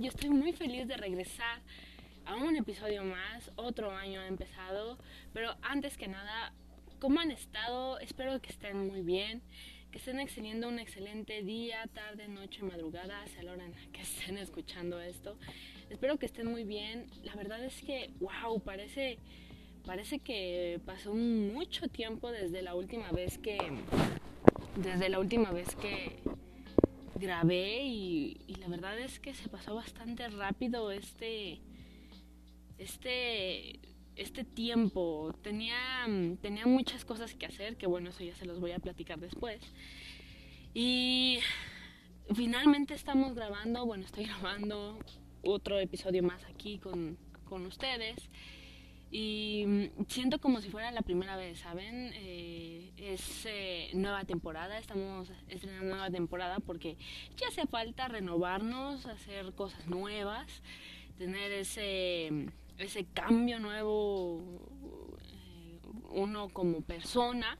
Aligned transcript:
Yo 0.00 0.08
estoy 0.08 0.30
muy 0.30 0.52
feliz 0.52 0.88
de 0.88 0.96
regresar 0.96 1.60
a 2.24 2.36
un 2.36 2.56
episodio 2.56 3.04
más. 3.04 3.50
Otro 3.56 3.90
año 3.90 4.20
ha 4.20 4.26
empezado. 4.26 4.96
Pero 5.34 5.54
antes 5.60 5.98
que 5.98 6.08
nada, 6.08 6.54
¿cómo 6.98 7.20
han 7.20 7.30
estado? 7.30 7.98
Espero 7.98 8.40
que 8.40 8.50
estén 8.50 8.86
muy 8.86 9.02
bien. 9.02 9.42
Que 9.90 9.98
estén 9.98 10.18
excediendo 10.18 10.68
un 10.68 10.78
excelente 10.78 11.42
día, 11.42 11.86
tarde, 11.92 12.26
noche, 12.28 12.62
madrugada, 12.62 13.26
sea 13.26 13.42
la 13.42 13.52
hora 13.52 13.66
en 13.66 13.72
la 13.72 13.92
que 13.92 14.00
estén 14.00 14.38
escuchando 14.38 15.00
esto. 15.00 15.36
Espero 15.90 16.18
que 16.18 16.26
estén 16.26 16.46
muy 16.46 16.64
bien. 16.64 17.06
La 17.24 17.34
verdad 17.34 17.62
es 17.62 17.82
que, 17.82 18.10
wow, 18.20 18.60
parece, 18.62 19.18
parece 19.84 20.20
que 20.20 20.80
pasó 20.86 21.12
mucho 21.12 21.88
tiempo 21.88 22.30
desde 22.30 22.62
la 22.62 22.74
última 22.74 23.10
vez 23.10 23.36
que 23.36 23.58
desde 24.76 25.10
la 25.10 25.18
última 25.18 25.50
vez 25.50 25.76
que 25.76 26.18
grabé 27.14 27.84
y, 27.84 28.56
la 28.58 28.68
verdad 28.68 28.98
es 28.98 29.20
que 29.20 29.34
se 29.34 29.48
pasó 29.48 29.74
bastante 29.74 30.28
rápido 30.28 30.90
este 30.90 31.60
este 32.78 33.80
este 34.16 34.44
tiempo. 34.44 35.34
Tenía 35.42 36.06
tenía 36.40 36.66
muchas 36.66 37.04
cosas 37.04 37.34
que 37.34 37.46
hacer 37.46 37.76
que 37.76 37.86
bueno 37.86 38.10
eso 38.10 38.24
ya 38.24 38.34
se 38.34 38.46
los 38.46 38.60
voy 38.60 38.72
a 38.72 38.78
platicar 38.78 39.18
después. 39.18 39.60
Y 40.74 41.38
finalmente 42.34 42.94
estamos 42.94 43.34
grabando 43.34 43.84
bueno 43.86 44.04
estoy 44.04 44.24
grabando 44.24 44.98
otro 45.42 45.78
episodio 45.78 46.22
más 46.22 46.44
aquí 46.44 46.78
con, 46.78 47.18
con 47.44 47.66
ustedes 47.66 48.30
y 49.14 49.64
mm, 49.66 50.06
siento 50.08 50.40
como 50.40 50.62
si 50.62 50.70
fuera 50.70 50.90
la 50.90 51.02
primera 51.02 51.36
vez, 51.36 51.58
¿saben? 51.58 52.12
Eh, 52.14 52.92
es 52.96 53.44
eh, 53.44 53.90
nueva 53.92 54.24
temporada, 54.24 54.78
estamos 54.78 55.30
estrenando 55.48 55.90
nueva 55.90 56.10
temporada 56.10 56.60
porque 56.60 56.96
ya 57.36 57.48
hace 57.48 57.66
falta 57.66 58.08
renovarnos, 58.08 59.04
hacer 59.04 59.52
cosas 59.52 59.86
nuevas, 59.86 60.62
tener 61.18 61.52
ese, 61.52 62.48
ese 62.78 63.04
cambio 63.04 63.58
nuevo 63.60 64.40
eh, 65.30 65.78
uno 66.12 66.48
como 66.48 66.80
persona. 66.80 67.58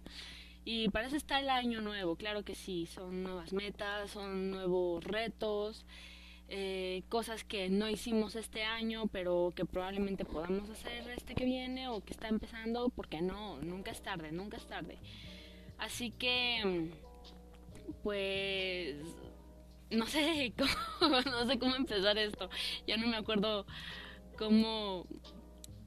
Y 0.65 0.89
para 0.89 1.09
eso 1.09 1.17
está 1.17 1.39
el 1.39 1.51
año 1.51 1.83
nuevo, 1.83 2.17
claro 2.17 2.45
que 2.45 2.55
sí, 2.55 2.87
son 2.87 3.25
nuevas 3.25 3.53
metas, 3.53 4.11
son 4.11 4.51
nuevos 4.51 5.05
retos. 5.05 5.85
Eh, 6.55 7.05
cosas 7.09 7.45
que 7.45 7.71
no 7.71 7.89
hicimos 7.89 8.37
este 8.37 8.63
año, 8.63 9.07
pero 9.07 9.55
que 9.57 9.65
probablemente 9.65 10.27
podamos 10.27 10.69
hacer 10.69 11.09
este 11.17 11.35
que 11.35 11.47
viene 11.47 11.89
o 11.89 12.05
que 12.05 12.13
está 12.13 12.29
empezando, 12.29 12.91
porque 12.91 13.23
no, 13.23 13.57
nunca 13.63 13.91
es 13.91 14.03
tarde, 14.03 14.33
nunca 14.33 14.59
es 14.59 14.67
tarde. 14.67 14.99
Así 15.79 16.11
que, 16.11 16.91
pues, 18.03 18.97
no 19.91 20.07
sé 20.07 20.53
cómo, 21.01 21.23
no 21.23 21.47
sé 21.47 21.59
cómo 21.59 21.75
empezar 21.75 22.19
esto. 22.19 22.51
Ya 22.87 22.99
no 22.99 23.07
me 23.07 23.17
acuerdo 23.17 23.65
cómo, 24.37 25.07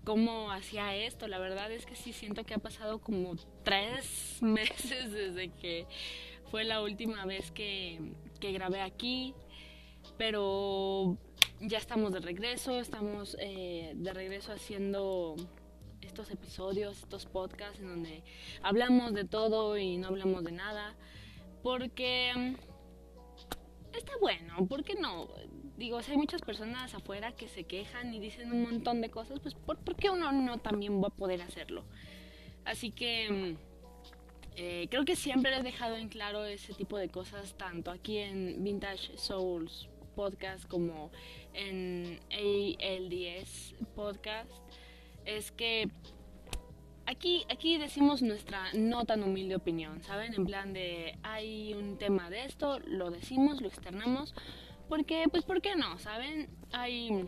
cómo 0.03 0.49
hacía 0.51 0.95
esto. 0.95 1.27
La 1.27 1.37
verdad 1.37 1.71
es 1.71 1.85
que 1.85 1.95
sí 1.95 2.11
siento 2.11 2.43
que 2.43 2.55
ha 2.55 2.57
pasado 2.57 2.97
como 2.97 3.35
tres 3.63 4.37
meses 4.41 5.11
desde 5.11 5.49
que 5.49 5.85
fue 6.49 6.63
la 6.63 6.81
última 6.81 7.23
vez 7.27 7.51
que, 7.51 7.99
que 8.39 8.51
grabé 8.51 8.81
aquí 8.81 9.35
pero 10.17 11.17
ya 11.59 11.77
estamos 11.77 12.13
de 12.13 12.19
regreso, 12.19 12.79
estamos 12.79 13.35
eh, 13.39 13.93
de 13.95 14.13
regreso 14.13 14.53
haciendo 14.53 15.35
estos 16.01 16.31
episodios, 16.31 16.99
estos 16.99 17.25
podcasts 17.25 17.79
en 17.79 17.87
donde 17.87 18.23
hablamos 18.61 19.13
de 19.13 19.25
todo 19.25 19.77
y 19.77 19.97
no 19.97 20.07
hablamos 20.07 20.43
de 20.43 20.51
nada, 20.51 20.95
porque 21.63 22.31
mm, 22.35 23.95
está 23.95 24.13
bueno, 24.19 24.67
¿por 24.67 24.83
qué 24.83 24.95
no? 24.95 25.27
Digo, 25.77 26.01
si 26.01 26.11
hay 26.11 26.17
muchas 26.17 26.41
personas 26.41 26.93
afuera 26.93 27.33
que 27.33 27.47
se 27.47 27.65
quejan 27.65 28.13
y 28.13 28.19
dicen 28.19 28.51
un 28.51 28.63
montón 28.63 29.01
de 29.01 29.09
cosas, 29.09 29.39
pues 29.39 29.55
¿por, 29.55 29.77
qué 29.95 30.09
uno 30.09 30.31
no 30.31 30.59
también 30.59 31.01
va 31.01 31.07
a 31.07 31.15
poder 31.15 31.41
hacerlo? 31.41 31.83
Así 32.63 32.91
que 32.91 33.29
mm, 33.29 33.57
eh, 34.55 34.87
creo 34.89 35.03
que 35.03 35.15
siempre 35.15 35.55
he 35.55 35.63
dejado 35.63 35.97
en 35.97 36.07
claro 36.07 36.45
ese 36.45 36.73
tipo 36.73 36.97
de 36.97 37.09
cosas, 37.09 37.57
tanto 37.57 37.91
aquí 37.91 38.19
en 38.19 38.63
Vintage 38.63 39.17
Souls 39.17 39.89
podcast 40.15 40.67
como 40.67 41.11
en 41.53 42.19
ALDS 42.31 43.75
podcast 43.95 44.51
es 45.25 45.51
que 45.51 45.89
aquí, 47.05 47.45
aquí 47.49 47.77
decimos 47.77 48.21
nuestra 48.21 48.73
no 48.73 49.05
tan 49.05 49.23
humilde 49.23 49.55
opinión, 49.55 50.01
¿saben? 50.03 50.33
En 50.33 50.45
plan 50.45 50.73
de 50.73 51.17
hay 51.23 51.73
un 51.73 51.97
tema 51.97 52.29
de 52.29 52.45
esto, 52.45 52.79
lo 52.79 53.11
decimos, 53.11 53.61
lo 53.61 53.67
externamos, 53.67 54.33
porque, 54.87 55.25
pues, 55.31 55.43
¿por 55.43 55.61
qué 55.61 55.75
no? 55.75 55.97
¿Saben? 55.97 56.49
Hay 56.71 57.27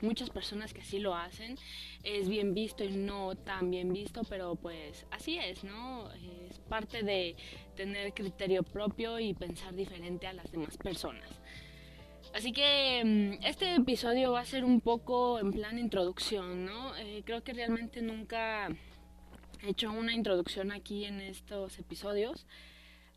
muchas 0.00 0.30
personas 0.30 0.72
que 0.72 0.82
así 0.82 0.98
lo 0.98 1.14
hacen, 1.14 1.56
es 2.02 2.28
bien 2.28 2.54
visto 2.54 2.84
y 2.84 2.90
no 2.90 3.34
tan 3.34 3.70
bien 3.70 3.92
visto, 3.92 4.22
pero 4.28 4.54
pues 4.54 5.06
así 5.10 5.38
es, 5.38 5.64
¿no? 5.64 6.10
Es 6.12 6.58
parte 6.58 7.02
de 7.02 7.36
tener 7.74 8.12
criterio 8.12 8.62
propio 8.62 9.18
y 9.18 9.34
pensar 9.34 9.74
diferente 9.74 10.26
a 10.26 10.32
las 10.32 10.50
demás 10.52 10.76
personas. 10.76 11.40
Así 12.34 12.50
que 12.50 13.00
mm, 13.04 13.44
este 13.44 13.76
episodio 13.76 14.32
va 14.32 14.40
a 14.40 14.44
ser 14.44 14.64
un 14.64 14.80
poco 14.80 15.38
en 15.38 15.52
plan 15.52 15.78
introducción, 15.78 16.64
¿no? 16.64 16.96
Eh, 16.96 17.22
creo 17.24 17.44
que 17.44 17.52
realmente 17.52 18.02
nunca 18.02 18.68
he 19.62 19.70
hecho 19.70 19.92
una 19.92 20.12
introducción 20.12 20.72
aquí 20.72 21.04
en 21.04 21.20
estos 21.20 21.78
episodios, 21.78 22.44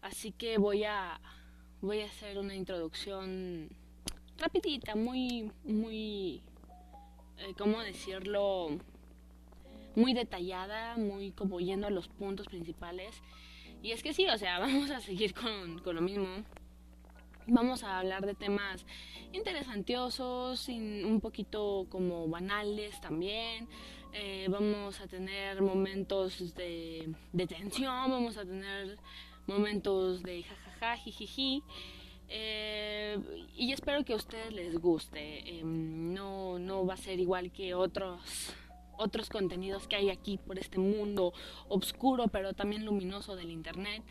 así 0.03 0.31
que 0.31 0.59
voy 0.59 0.83
a 0.83 1.19
voy 1.81 2.01
a 2.01 2.05
hacer 2.05 2.37
una 2.37 2.53
introducción 2.53 3.69
rapidita, 4.37 4.95
muy 4.95 5.51
muy 5.63 6.43
eh, 7.39 7.55
cómo 7.57 7.81
decirlo, 7.81 8.77
muy 9.95 10.13
detallada, 10.13 10.95
muy 10.95 11.31
como 11.31 11.59
yendo 11.59 11.87
a 11.87 11.89
los 11.89 12.07
puntos 12.07 12.45
principales. 12.45 13.15
Y 13.81 13.93
es 13.93 14.03
que 14.03 14.13
sí, 14.13 14.27
o 14.27 14.37
sea, 14.37 14.59
vamos 14.65 14.91
a 14.91 15.01
seguir 15.01 15.33
con, 15.33 15.79
con 15.79 15.95
lo 15.95 16.01
mismo. 16.01 16.43
Vamos 17.49 17.81
a 17.83 17.99
hablar 17.99 18.25
de 18.25 18.35
temas 18.35 18.85
interesantiosos, 19.31 20.67
un 20.67 21.19
poquito 21.21 21.87
como 21.89 22.27
banales 22.27 22.99
también. 22.99 23.69
Eh, 24.11 24.47
vamos 24.49 24.99
a 24.99 25.07
tener 25.07 25.61
momentos 25.61 26.53
de, 26.55 27.09
tensión, 27.47 28.11
vamos 28.11 28.35
a 28.35 28.43
tener 28.43 28.97
momentos 29.45 30.23
de 30.23 30.43
jajaja, 30.43 30.97
jijiji. 30.97 31.63
Eh, 32.27 33.17
y 33.55 33.71
espero 33.71 34.03
que 34.03 34.11
a 34.11 34.17
ustedes 34.17 34.51
les 34.51 34.77
guste. 34.77 35.59
Em, 35.59 36.13
no, 36.13 36.59
no 36.59 36.85
va 36.85 36.95
a 36.95 36.97
ser 36.97 37.17
igual 37.17 37.53
que 37.53 37.73
otros 37.73 38.53
otros 38.99 39.29
contenidos 39.29 39.87
que 39.87 39.95
hay 39.95 40.09
aquí 40.09 40.37
por 40.37 40.57
este 40.57 40.79
mundo 40.79 41.31
oscuro 41.69 42.29
pero 42.29 42.53
también 42.53 42.83
luminoso 42.83 43.35
del 43.35 43.51
internet 43.51 44.03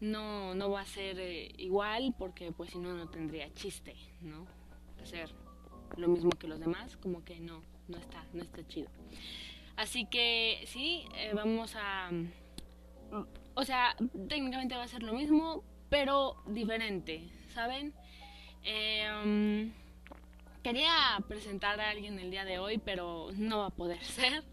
no, 0.00 0.54
no 0.54 0.70
va 0.70 0.82
a 0.82 0.86
ser 0.86 1.18
eh, 1.18 1.52
igual 1.58 2.14
porque 2.18 2.52
pues 2.52 2.70
si 2.70 2.78
no 2.78 2.94
no 2.94 3.08
tendría 3.08 3.52
chiste, 3.54 3.96
¿no? 4.20 4.46
Hacer 5.02 5.34
lo 5.96 6.08
mismo 6.08 6.30
que 6.30 6.48
los 6.48 6.60
demás, 6.60 6.96
como 6.96 7.24
que 7.24 7.40
no, 7.40 7.62
no 7.88 7.98
está, 7.98 8.24
no 8.32 8.42
está 8.42 8.66
chido. 8.66 8.88
Así 9.76 10.06
que 10.06 10.64
sí, 10.66 11.04
eh, 11.16 11.32
vamos 11.34 11.74
a... 11.76 12.10
O 13.54 13.64
sea, 13.64 13.96
técnicamente 14.28 14.76
va 14.76 14.84
a 14.84 14.88
ser 14.88 15.02
lo 15.02 15.12
mismo, 15.12 15.64
pero 15.88 16.36
diferente, 16.46 17.28
¿saben? 17.54 17.94
Eh, 18.64 19.70
quería 20.62 21.18
presentar 21.26 21.80
a 21.80 21.90
alguien 21.90 22.18
el 22.18 22.30
día 22.30 22.44
de 22.44 22.58
hoy, 22.58 22.78
pero 22.78 23.28
no 23.36 23.58
va 23.58 23.66
a 23.66 23.70
poder 23.70 24.04
ser. 24.04 24.44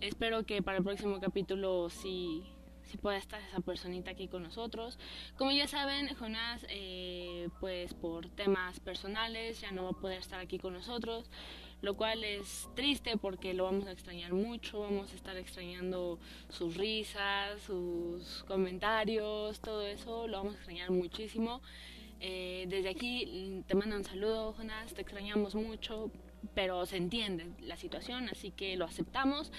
Espero 0.00 0.44
que 0.44 0.62
para 0.62 0.78
el 0.78 0.84
próximo 0.84 1.20
capítulo 1.20 1.90
sí 1.90 2.42
si 2.90 2.98
puede 2.98 3.18
estar 3.18 3.40
esa 3.40 3.60
personita 3.60 4.10
aquí 4.10 4.28
con 4.28 4.42
nosotros. 4.42 4.98
Como 5.36 5.52
ya 5.52 5.66
saben, 5.68 6.14
Jonás, 6.14 6.66
eh, 6.68 7.48
pues 7.60 7.94
por 7.94 8.28
temas 8.30 8.80
personales 8.80 9.60
ya 9.60 9.70
no 9.70 9.84
va 9.84 9.90
a 9.90 10.00
poder 10.00 10.18
estar 10.18 10.40
aquí 10.40 10.58
con 10.58 10.74
nosotros, 10.74 11.30
lo 11.82 11.96
cual 11.96 12.24
es 12.24 12.68
triste 12.74 13.16
porque 13.16 13.54
lo 13.54 13.64
vamos 13.64 13.86
a 13.86 13.92
extrañar 13.92 14.32
mucho, 14.32 14.80
vamos 14.80 15.12
a 15.12 15.14
estar 15.14 15.36
extrañando 15.36 16.18
sus 16.48 16.76
risas, 16.76 17.62
sus 17.62 18.44
comentarios, 18.44 19.60
todo 19.60 19.86
eso, 19.86 20.26
lo 20.26 20.38
vamos 20.38 20.54
a 20.54 20.56
extrañar 20.56 20.90
muchísimo. 20.90 21.62
Eh, 22.18 22.66
desde 22.68 22.90
aquí 22.90 23.62
te 23.66 23.74
mando 23.74 23.96
un 23.96 24.04
saludo, 24.04 24.52
Jonás, 24.52 24.92
te 24.92 25.00
extrañamos 25.00 25.54
mucho, 25.54 26.10
pero 26.54 26.84
se 26.84 26.96
entiende 26.96 27.46
la 27.60 27.76
situación, 27.76 28.28
así 28.28 28.50
que 28.50 28.76
lo 28.76 28.84
aceptamos. 28.84 29.52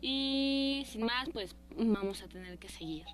Y 0.00 0.84
sin 0.86 1.04
más, 1.04 1.28
pues 1.30 1.54
vamos 1.76 2.22
a 2.22 2.28
tener 2.28 2.58
que 2.58 2.68
seguir. 2.68 3.04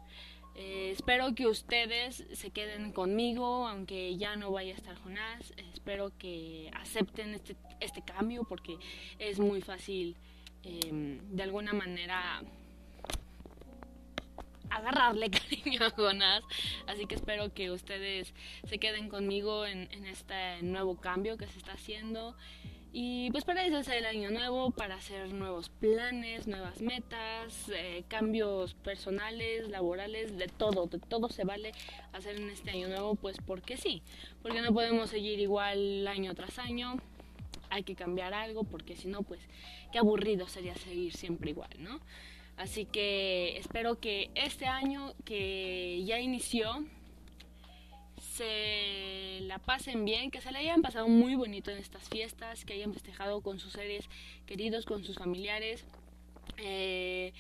Eh, 0.59 0.91
espero 0.91 1.35
que 1.35 1.47
ustedes 1.47 2.25
se 2.33 2.51
queden 2.51 2.91
conmigo, 2.93 3.69
aunque 3.69 4.17
ya 4.17 4.37
no 4.37 4.51
vaya 4.51 4.73
a 4.73 4.77
estar 4.77 4.97
Jonás. 4.97 5.53
Espero 5.75 6.13
que 6.19 6.71
acepten 6.73 7.35
este, 7.35 7.57
este 7.81 8.03
cambio 8.03 8.45
porque 8.45 8.79
es 9.19 9.39
muy 9.39 9.61
fácil 9.61 10.17
em, 10.63 11.19
de 11.29 11.43
alguna 11.43 11.75
manera 11.75 12.43
agarrarle 14.71 15.31
cariño 15.31 15.85
a 15.85 15.91
Jonás. 15.91 16.43
Así 16.87 17.05
que 17.05 17.17
espero 17.17 17.53
que 17.53 17.71
ustedes 17.71 18.33
se 18.67 18.79
queden 18.79 19.11
conmigo 19.11 19.67
en, 19.67 19.93
en 19.93 20.07
este 20.07 20.63
nuevo 20.63 20.97
cambio 20.97 21.37
que 21.37 21.47
se 21.49 21.59
está 21.59 21.73
haciendo. 21.73 22.35
Y 22.99 23.31
pues 23.31 23.45
para 23.45 23.63
eso 23.67 23.77
es 23.77 23.89
el 23.89 24.07
año 24.07 24.31
nuevo, 24.31 24.71
para 24.71 24.95
hacer 24.95 25.31
nuevos 25.35 25.69
planes, 25.69 26.47
nuevas 26.47 26.81
metas, 26.81 27.69
eh, 27.69 28.05
cambios 28.09 28.73
personales, 28.73 29.69
laborales, 29.69 30.39
de 30.39 30.47
todo, 30.47 30.87
de 30.87 30.99
todo 30.99 31.29
se 31.29 31.45
vale 31.45 31.73
hacer 32.15 32.37
en 32.37 32.49
este 32.49 32.71
año 32.71 32.89
nuevo, 32.89 33.15
pues 33.15 33.37
porque 33.47 33.77
sí, 33.77 34.01
porque 34.41 34.63
no 34.63 34.73
podemos 34.73 35.11
seguir 35.11 35.41
igual 35.41 36.09
año 36.09 36.35
tras 36.35 36.59
año, 36.59 36.97
hay 37.69 37.83
que 37.83 37.95
cambiar 37.95 38.33
algo, 38.33 38.65
porque 38.65 38.97
si 38.97 39.09
no, 39.09 39.23
pues 39.23 39.43
qué 39.93 39.99
aburrido 39.99 40.49
sería 40.49 40.75
seguir 40.75 41.13
siempre 41.13 41.51
igual, 41.51 41.69
¿no? 41.79 42.01
Así 42.57 42.87
que 42.87 43.59
espero 43.59 44.01
que 44.01 44.31
este 44.35 44.65
año 44.65 45.13
que 45.27 46.03
ya 46.07 46.19
inició, 46.19 46.83
se 48.19 49.16
la 49.57 49.63
pasen 49.65 50.05
bien, 50.05 50.31
que 50.31 50.43
se 50.43 50.53
la 50.53 50.59
hayan 50.59 50.83
pasado 50.83 51.09
muy 51.09 51.35
bonito 51.35 51.71
en 51.71 51.79
estas 51.79 52.11
fiestas, 52.11 52.67
que 52.67 52.75
hayan 52.75 52.93
festejado 52.93 53.41
con 53.41 53.59
sus 53.59 53.73
seres 53.73 54.05
queridos, 54.45 54.85
con 54.85 55.03
sus 55.03 55.17
familiares. 55.17 55.83
Eh, 56.59 57.33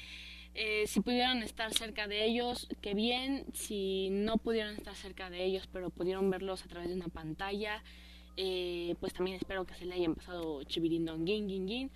eh, 0.54 0.84
si 0.86 1.00
pudieron 1.00 1.42
estar 1.42 1.74
cerca 1.74 2.08
de 2.08 2.24
ellos, 2.24 2.68
qué 2.80 2.94
bien. 2.94 3.44
Si 3.52 4.08
no 4.10 4.38
pudieron 4.38 4.76
estar 4.76 4.94
cerca 4.94 5.28
de 5.28 5.44
ellos, 5.44 5.68
pero 5.70 5.90
pudieron 5.90 6.30
verlos 6.30 6.64
a 6.64 6.68
través 6.68 6.88
de 6.88 6.94
una 6.94 7.08
pantalla, 7.08 7.82
eh, 8.38 8.94
pues 8.98 9.12
también 9.12 9.36
espero 9.36 9.66
que 9.66 9.74
se 9.74 9.84
le 9.84 9.94
hayan 9.94 10.14
pasado 10.14 10.62
chivirindonguín, 10.62 11.48
guin, 11.48 11.66
guin, 11.66 11.90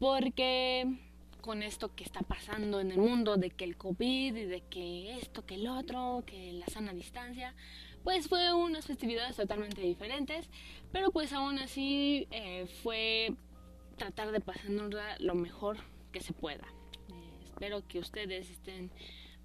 porque 0.00 0.84
con 1.42 1.62
esto 1.62 1.94
que 1.94 2.02
está 2.02 2.22
pasando 2.22 2.80
en 2.80 2.90
el 2.90 2.98
mundo, 2.98 3.36
de 3.36 3.50
que 3.50 3.64
el 3.64 3.76
COVID 3.76 4.34
y 4.34 4.44
de 4.46 4.62
que 4.62 5.16
esto, 5.18 5.46
que 5.46 5.54
el 5.54 5.68
otro, 5.68 6.24
que 6.26 6.54
la 6.54 6.66
sana 6.66 6.92
distancia, 6.92 7.54
pues 8.04 8.28
fue 8.28 8.52
unas 8.52 8.86
festividades 8.86 9.36
totalmente 9.36 9.80
diferentes, 9.80 10.48
pero 10.92 11.10
pues 11.10 11.32
aún 11.32 11.58
así 11.58 12.28
eh, 12.30 12.66
fue 12.82 13.34
tratar 13.96 14.30
de 14.30 14.40
pasarnos 14.40 14.94
lo 15.18 15.34
mejor 15.34 15.78
que 16.12 16.20
se 16.20 16.34
pueda. 16.34 16.66
Eh, 17.08 17.44
espero 17.44 17.86
que 17.88 17.98
ustedes 17.98 18.50
estén 18.50 18.90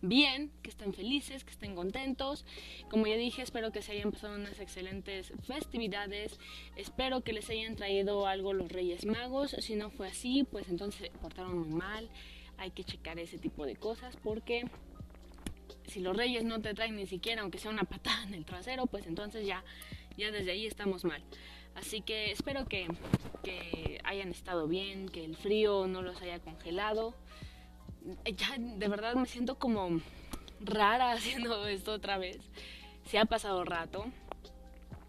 bien, 0.01 0.51
que 0.61 0.69
estén 0.69 0.93
felices, 0.93 1.43
que 1.43 1.51
estén 1.51 1.75
contentos. 1.75 2.45
Como 2.89 3.07
ya 3.07 3.15
dije, 3.15 3.41
espero 3.41 3.71
que 3.71 3.81
se 3.81 3.93
hayan 3.93 4.11
pasado 4.11 4.35
unas 4.35 4.59
excelentes 4.59 5.33
festividades. 5.43 6.37
Espero 6.75 7.21
que 7.21 7.33
les 7.33 7.49
hayan 7.49 7.75
traído 7.75 8.27
algo 8.27 8.53
los 8.53 8.71
Reyes 8.71 9.05
Magos. 9.05 9.55
Si 9.59 9.75
no 9.75 9.89
fue 9.89 10.09
así, 10.09 10.43
pues 10.43 10.69
entonces 10.69 11.09
portaron 11.21 11.59
muy 11.59 11.69
mal. 11.69 12.09
Hay 12.57 12.71
que 12.71 12.83
checar 12.83 13.19
ese 13.19 13.37
tipo 13.37 13.65
de 13.65 13.77
cosas 13.77 14.17
porque 14.17 14.65
si 15.89 15.99
los 15.99 16.15
reyes 16.15 16.43
no 16.43 16.61
te 16.61 16.73
traen 16.73 16.95
ni 16.95 17.05
siquiera, 17.05 17.41
aunque 17.41 17.57
sea 17.57 17.71
una 17.71 17.83
patada 17.83 18.23
en 18.23 18.33
el 18.33 18.45
trasero, 18.45 18.85
pues 18.85 19.07
entonces 19.07 19.45
ya, 19.45 19.63
ya 20.17 20.31
desde 20.31 20.51
ahí 20.51 20.65
estamos 20.65 21.05
mal. 21.05 21.23
Así 21.75 22.01
que 22.01 22.31
espero 22.31 22.65
que, 22.65 22.87
que 23.43 24.01
hayan 24.03 24.29
estado 24.29 24.67
bien, 24.67 25.07
que 25.09 25.23
el 25.23 25.35
frío 25.35 25.87
no 25.87 26.01
los 26.01 26.21
haya 26.21 26.39
congelado. 26.39 27.15
Ya 28.25 28.55
de 28.57 28.87
verdad 28.87 29.15
me 29.15 29.25
siento 29.25 29.57
como 29.57 30.01
rara 30.59 31.11
haciendo 31.13 31.67
esto 31.67 31.93
otra 31.93 32.17
vez. 32.17 32.39
Se 33.05 33.17
ha 33.17 33.25
pasado 33.25 33.63
rato. 33.63 34.05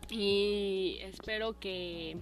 Y 0.09 0.99
espero 1.03 1.61
que 1.61 2.17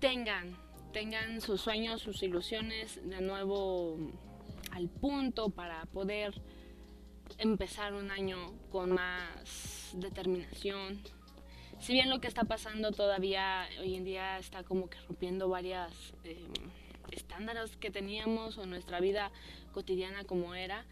tengan, 0.00 0.56
tengan 0.92 1.40
sus 1.40 1.60
sueños, 1.60 2.02
sus 2.02 2.22
ilusiones 2.22 3.00
de 3.08 3.20
nuevo 3.20 3.96
al 4.72 4.88
punto 4.88 5.50
para 5.50 5.86
poder 5.86 6.34
empezar 7.38 7.94
un 7.94 8.10
año 8.10 8.52
con 8.70 8.92
más 8.92 9.92
determinación. 9.94 11.00
Si 11.78 11.92
bien 11.92 12.10
lo 12.10 12.20
que 12.20 12.28
está 12.28 12.44
pasando 12.44 12.92
todavía 12.92 13.66
hoy 13.80 13.94
en 13.94 14.04
día 14.04 14.38
está 14.38 14.62
como 14.64 14.88
que 14.88 14.98
rompiendo 15.00 15.48
varias 15.48 16.14
eh, 16.24 16.46
estándares 17.10 17.76
que 17.76 17.90
teníamos 17.90 18.58
o 18.58 18.66
nuestra 18.66 19.00
vida 19.00 19.30
cotidiana 19.72 20.24
como 20.24 20.54
era, 20.54 20.86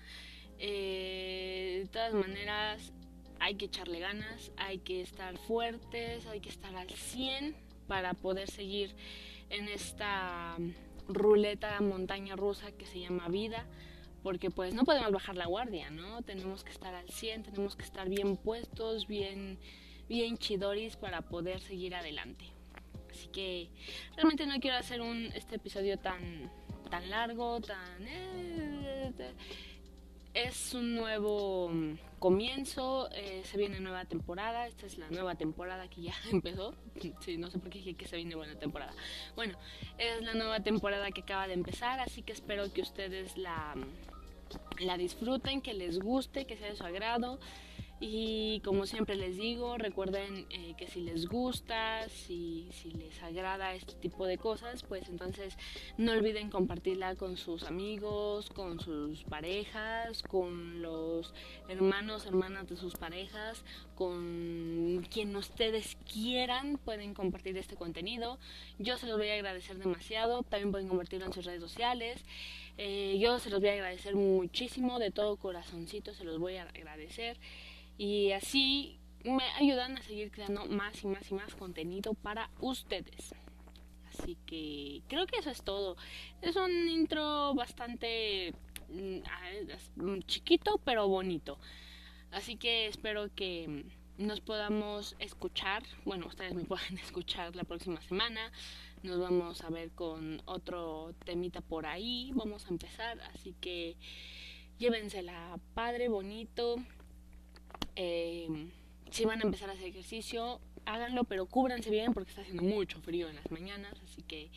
eh, 0.59 1.82
de 1.85 1.88
todas 1.91 2.15
maneras 2.15 2.93
hay 3.38 3.55
que 3.55 3.67
echarle 3.67 4.00
ganas, 4.00 4.53
hay 4.56 4.79
que 4.79 5.00
estar 5.00 5.38
fuertes, 5.38 6.27
hay 6.27 6.41
que 6.41 6.50
estar 6.50 6.77
al 6.77 6.91
100 6.91 7.56
para 7.87 8.12
poder 8.15 8.50
seguir 8.50 8.94
en 9.49 9.69
esta 9.69 10.56
ruleta 11.08 11.81
montaña 11.81 12.37
rusa 12.37 12.73
que 12.73 12.87
se 12.87 13.00
llama 13.00 13.29
vida, 13.29 13.67
porque 14.23 14.50
pues 14.50 14.75
no 14.75 14.85
podemos 14.85 15.12
bajar 15.12 15.37
la 15.37 15.47
guardia, 15.47 15.91
¿no? 15.91 16.23
Tenemos 16.23 16.64
que 16.64 16.73
estar 16.73 16.94
al 16.94 17.08
100, 17.08 17.44
tenemos 17.44 17.76
que 17.76 17.85
estar 17.85 18.08
bien 18.08 18.37
puestos, 18.37 19.06
bien, 19.06 19.58
bien 20.08 20.37
chidoris 20.38 20.97
para 20.97 21.23
poder 21.23 21.61
seguir 21.61 21.94
adelante. 21.94 22.47
Así 23.11 23.29
que 23.29 23.70
realmente 24.14 24.47
no 24.47 24.61
quiero 24.61 24.76
hacer 24.76 25.00
un, 25.00 25.26
este 25.35 25.56
episodio 25.56 25.99
tan, 25.99 26.50
tan 26.91 27.11
largo, 27.11 27.61
tan... 27.61 28.06
Eh, 28.06 29.12
es 30.35 30.75
un 30.75 30.94
nuevo 30.94 31.69
mm, 31.69 31.99
comienzo, 32.19 33.09
eh, 33.12 33.43
se 33.44 33.56
viene 33.56 33.81
nueva 33.81 34.05
temporada, 34.05 34.67
esta 34.67 34.87
es 34.87 34.99
la 34.99 35.09
nueva 35.11 35.35
temporada 35.35 35.88
que 35.88 36.03
ya 36.03 36.15
empezó, 36.31 36.75
sí, 37.21 37.37
no 37.37 37.50
sé 37.50 37.59
por 37.59 37.71
qué 37.71 37.79
dije 37.79 37.94
que 37.94 38.06
se 38.06 38.17
viene 38.17 38.35
buena 38.35 38.55
temporada. 38.56 38.93
Bueno, 39.35 39.59
es 39.99 40.23
la 40.23 40.35
nueva 40.35 40.61
temporada 40.61 41.11
que 41.11 41.23
acaba 41.23 41.49
de 41.49 41.55
empezar, 41.55 42.00
así 42.00 42.23
que 42.23 42.32
espero 42.32 42.73
que 42.73 42.82
ustedes 42.82 43.37
la, 43.37 43.75
la 44.79 44.97
disfruten, 44.97 45.61
que 45.61 45.75
les 45.75 45.99
guste, 45.99 46.47
que 46.47 46.56
sea 46.56 46.69
de 46.71 46.77
su 46.77 46.85
agrado. 46.85 47.41
Y 48.02 48.61
como 48.64 48.87
siempre 48.87 49.14
les 49.14 49.37
digo, 49.37 49.76
recuerden 49.76 50.46
eh, 50.48 50.72
que 50.79 50.86
si 50.86 51.03
les 51.03 51.27
gusta, 51.27 52.08
si, 52.08 52.67
si, 52.72 52.93
les 52.93 53.22
agrada 53.22 53.75
este 53.75 53.93
tipo 53.93 54.25
de 54.25 54.39
cosas, 54.39 54.82
pues 54.84 55.06
entonces 55.10 55.55
no 55.98 56.13
olviden 56.13 56.48
compartirla 56.48 57.15
con 57.17 57.36
sus 57.36 57.65
amigos, 57.65 58.48
con 58.48 58.81
sus 58.81 59.25
parejas, 59.25 60.22
con 60.22 60.81
los 60.81 61.34
hermanos, 61.69 62.25
hermanas 62.25 62.70
de 62.70 62.77
sus 62.77 62.94
parejas, 62.94 63.63
con 63.96 65.06
quien 65.10 65.36
ustedes 65.36 65.98
quieran, 66.10 66.79
pueden 66.79 67.13
compartir 67.13 67.58
este 67.58 67.77
contenido. 67.77 68.39
Yo 68.79 68.96
se 68.96 69.08
los 69.08 69.19
voy 69.19 69.29
a 69.29 69.34
agradecer 69.34 69.77
demasiado, 69.77 70.43
también 70.43 70.70
pueden 70.70 70.89
compartirlo 70.89 71.27
en 71.27 71.34
sus 71.34 71.44
redes 71.44 71.60
sociales. 71.60 72.25
Eh, 72.79 73.19
yo 73.20 73.39
se 73.41 73.51
los 73.51 73.60
voy 73.60 73.69
a 73.69 73.72
agradecer 73.75 74.15
muchísimo, 74.15 74.98
de 74.98 75.10
todo 75.10 75.36
corazoncito 75.36 76.15
se 76.15 76.25
los 76.25 76.39
voy 76.39 76.56
a 76.56 76.63
agradecer 76.63 77.36
y 78.01 78.33
así 78.33 78.99
me 79.25 79.45
ayudan 79.59 79.99
a 79.99 80.03
seguir 80.03 80.31
creando 80.31 80.65
más 80.65 81.05
y 81.05 81.07
más 81.07 81.31
y 81.31 81.35
más 81.35 81.55
contenido 81.55 82.15
para 82.15 82.49
ustedes. 82.59 83.35
Así 84.09 84.39
que 84.47 85.03
creo 85.07 85.27
que 85.27 85.37
eso 85.37 85.51
es 85.51 85.63
todo. 85.63 85.99
Es 86.41 86.57
un 86.57 86.89
intro 86.89 87.53
bastante 87.55 88.55
mm, 88.89 90.21
chiquito 90.21 90.81
pero 90.83 91.09
bonito. 91.09 91.59
Así 92.31 92.57
que 92.57 92.87
espero 92.87 93.29
que 93.35 93.85
nos 94.17 94.41
podamos 94.41 95.15
escuchar. 95.19 95.83
Bueno, 96.07 96.27
ustedes 96.27 96.55
me 96.55 96.65
pueden 96.73 96.97
escuchar 96.97 97.55
la 97.55 97.65
próxima 97.65 98.01
semana. 98.01 98.51
Nos 99.03 99.21
vamos 99.21 99.61
a 99.61 99.69
ver 99.69 99.91
con 99.91 100.41
otro 100.47 101.15
temita 101.27 101.61
por 101.61 101.85
ahí. 101.85 102.33
Vamos 102.35 102.65
a 102.65 102.71
empezar. 102.71 103.21
Así 103.35 103.55
que 103.61 103.99
llévensela 104.79 105.61
padre, 105.75 106.09
bonito. 106.09 106.77
Eh, 107.97 108.70
si 109.11 109.25
van 109.25 109.41
a 109.41 109.44
empezar 109.44 109.70
a 109.70 109.73
hacer 109.73 109.87
ejercicio, 109.87 110.61
háganlo, 110.85 111.25
pero 111.25 111.47
cúbranse 111.47 111.91
bien 111.91 112.15
porque 112.15 112.31
está 112.31 112.43
haciendo 112.43 112.63
mucho 112.63 113.01
frío 113.01 113.29
en 113.29 113.37
las 113.37 113.51
mañanas, 113.51 114.01
así 114.05 114.23
que 114.23 114.51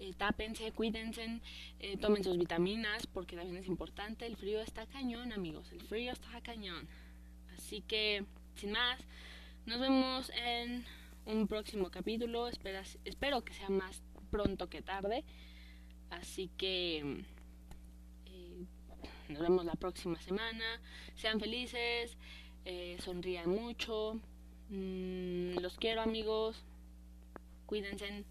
eh, 0.00 0.14
tápense, 0.16 0.70
cuídense, 0.72 1.40
eh, 1.80 1.96
tomen 1.96 2.22
sus 2.22 2.38
vitaminas 2.38 3.06
porque 3.08 3.34
también 3.34 3.56
es 3.56 3.66
importante. 3.66 4.26
El 4.26 4.36
frío 4.36 4.60
está 4.60 4.86
cañón, 4.86 5.32
amigos, 5.32 5.72
el 5.72 5.80
frío 5.82 6.12
está 6.12 6.40
cañón. 6.40 6.88
Así 7.56 7.80
que, 7.80 8.24
sin 8.54 8.72
más, 8.72 9.00
nos 9.66 9.80
vemos 9.80 10.30
en 10.30 10.84
un 11.26 11.48
próximo 11.48 11.90
capítulo. 11.90 12.48
espero 12.48 13.44
que 13.44 13.54
sea 13.54 13.70
más 13.70 14.02
pronto 14.30 14.68
que 14.68 14.82
tarde. 14.82 15.24
Así 16.10 16.48
que 16.56 17.24
eh, 18.26 18.64
nos 19.28 19.40
vemos 19.40 19.64
la 19.64 19.74
próxima 19.74 20.20
semana. 20.20 20.80
Sean 21.16 21.40
felices 21.40 22.16
eh, 22.64 22.98
mucho. 23.46 24.20
Mm, 24.70 25.58
los 25.60 25.76
quiero 25.76 26.02
amigos. 26.02 26.62
Cuídense. 27.66 28.24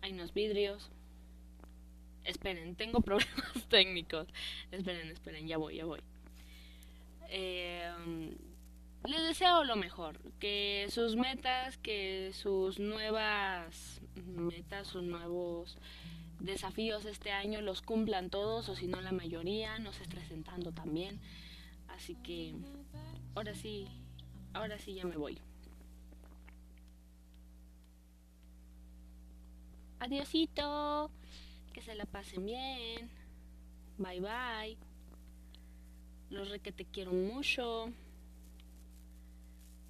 Hay 0.00 0.12
unos 0.12 0.32
vidrios. 0.34 0.90
Esperen, 2.24 2.76
tengo 2.76 3.00
problemas 3.02 3.68
técnicos. 3.68 4.26
Esperen, 4.70 5.10
esperen, 5.10 5.46
ya 5.46 5.58
voy, 5.58 5.76
ya 5.76 5.84
voy. 5.84 6.00
Eh, 7.28 7.90
les 9.04 9.22
deseo 9.22 9.64
lo 9.64 9.74
mejor, 9.74 10.20
que 10.38 10.86
sus 10.90 11.16
metas, 11.16 11.76
que 11.78 12.30
sus 12.32 12.78
nuevas 12.78 14.00
metas, 14.14 14.86
sus 14.86 15.02
nuevos 15.02 15.76
desafíos 16.38 17.04
este 17.04 17.32
año 17.32 17.60
los 17.60 17.82
cumplan 17.82 18.30
todos 18.30 18.68
o 18.68 18.76
si 18.76 18.86
no 18.86 19.00
la 19.00 19.12
mayoría, 19.12 19.78
no 19.78 19.92
se 19.92 20.04
estresen 20.04 20.44
tanto 20.44 20.72
también. 20.72 21.20
Así 21.88 22.14
que 22.16 22.54
ahora 23.34 23.54
sí, 23.54 23.86
ahora 24.52 24.78
sí 24.78 24.94
ya 24.94 25.04
me 25.04 25.16
voy. 25.16 25.38
Adiosito, 30.00 31.10
que 31.72 31.80
se 31.80 31.94
la 31.94 32.06
pasen 32.06 32.44
bien. 32.44 33.08
Bye 33.98 34.20
bye. 34.20 34.76
Los 36.30 36.48
re 36.48 36.58
que 36.60 36.72
te 36.72 36.84
quiero 36.84 37.12
mucho. 37.12 37.92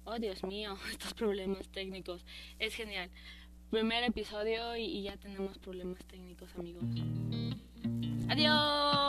Oh, 0.05 0.19
Dios 0.19 0.43
mío, 0.43 0.77
estos 0.91 1.13
problemas 1.13 1.67
técnicos. 1.69 2.25
Es 2.59 2.75
genial. 2.75 3.09
Primer 3.71 4.03
episodio 4.03 4.75
y, 4.75 4.83
y 4.83 5.03
ya 5.03 5.17
tenemos 5.17 5.57
problemas 5.57 6.05
técnicos, 6.05 6.53
amigos. 6.55 6.83
Adiós. 8.29 9.02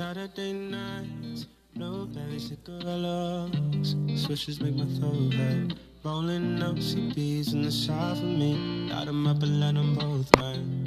Saturday 0.00 0.54
nights, 0.54 1.44
blueberry 1.76 2.38
cigarillos, 2.38 3.94
swishes 4.16 4.58
make 4.58 4.74
my 4.74 4.86
throat 4.98 5.34
hurt. 5.34 5.74
Rolling 6.02 6.62
up 6.62 6.76
CDs 6.76 7.52
in 7.52 7.60
the 7.60 7.70
side 7.70 8.16
for 8.16 8.24
me, 8.24 8.88
light 8.88 9.08
'em 9.08 9.26
up 9.26 9.42
and 9.42 9.60
let 9.60 9.76
'em 9.76 9.94
both 9.94 10.32
burn. 10.32 10.86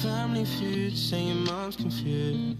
Family 0.00 0.44
feud, 0.44 0.96
saying 0.96 1.42
mom's 1.42 1.74
confused. 1.74 2.42